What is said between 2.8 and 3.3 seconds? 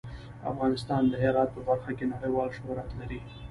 لري.